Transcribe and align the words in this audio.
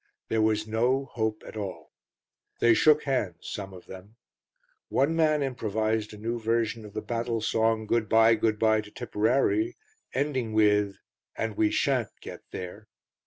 There 0.29 0.41
was 0.41 0.65
no 0.65 1.05
hope 1.05 1.43
at 1.45 1.55
all. 1.55 1.91
They 2.59 2.73
shook 2.73 3.03
hands, 3.03 3.37
some 3.51 3.71
of 3.71 3.85
them. 3.85 4.15
One 4.89 5.15
man 5.15 5.43
improvised 5.43 6.11
a 6.11 6.17
new 6.17 6.39
version 6.39 6.85
of 6.85 6.93
the 6.95 7.03
battlesong, 7.03 7.85
"Good 7.85 8.09
bye, 8.09 8.33
good 8.33 8.57
bye 8.57 8.81
to 8.81 8.89
Tipperary," 8.89 9.77
ending 10.11 10.53
with 10.53 10.95
"And 11.35 11.55
we 11.55 11.69
shan't 11.69 12.09
get 12.19 12.41
there". 12.49 12.87